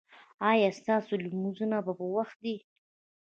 ایا 0.51 0.69
ستاسو 0.79 1.11
لمونځونه 1.23 1.77
په 1.85 1.91
وخت 2.15 2.37
دي؟ 2.43 2.55